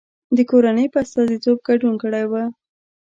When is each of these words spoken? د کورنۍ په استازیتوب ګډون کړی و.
د 0.37 0.39
کورنۍ 0.49 0.87
په 0.91 0.99
استازیتوب 1.03 1.57
ګډون 1.67 1.93
کړی 2.01 2.25
و. 2.31 2.33